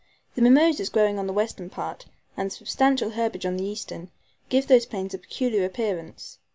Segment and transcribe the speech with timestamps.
[0.33, 4.09] The mimosas growing on the western part, and the substantial herbage on the eastern,
[4.49, 6.39] give those plains a peculiar appearance.